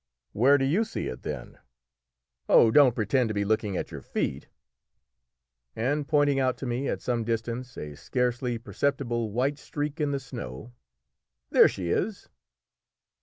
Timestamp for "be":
3.35-3.45